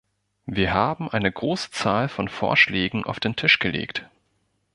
[0.47, 4.09] Wir haben eine große Zahl von Vorschlägen auf den Tisch gelegt.